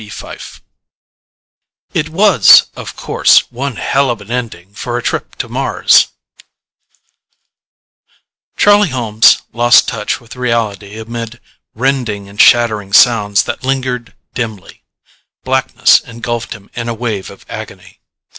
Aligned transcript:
B. 0.03 0.09
FYFE 0.09 0.63
_It 1.93 2.09
was, 2.09 2.71
of 2.75 2.95
course, 2.95 3.41
one 3.51 3.75
Hell 3.75 4.09
of 4.09 4.19
an 4.19 4.31
ending 4.31 4.73
for 4.73 4.97
a 4.97 5.03
trip 5.03 5.35
to 5.35 5.47
Mars_ 5.47 6.07
Illustrated 8.57 8.57
by 8.57 8.57
Summers 8.57 8.63
Charlie 8.63 8.89
Holmes 8.89 9.41
lost 9.53 9.87
touch 9.87 10.19
with 10.19 10.35
reality 10.35 10.97
amid 10.97 11.39
rending 11.75 12.27
and 12.27 12.41
shattering 12.41 12.93
sounds 12.93 13.43
that 13.43 13.63
lingered 13.63 14.15
dimly. 14.33 14.81
Blackness 15.43 15.99
engulfed 15.99 16.53
him 16.53 16.71
in 16.73 16.89
a 16.89 16.95
wave 16.95 17.29
of 17.29 17.45
agony. 17.47 17.99